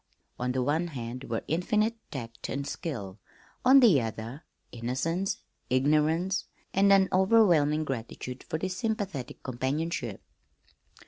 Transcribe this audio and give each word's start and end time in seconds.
On 0.39 0.51
the 0.51 0.63
one 0.63 0.87
hand 0.87 1.25
were 1.25 1.43
infinite 1.47 1.95
tact 2.09 2.49
and 2.49 2.65
skill; 2.65 3.19
on 3.63 3.81
the 3.81 4.01
other, 4.01 4.43
innocence, 4.71 5.43
ignorance, 5.69 6.45
and 6.73 6.91
an 6.91 7.07
overwhelming 7.13 7.83
gratitude 7.85 8.43
for 8.43 8.57
this 8.57 8.75
sympathetic 8.75 9.43
companionship. 9.43 10.23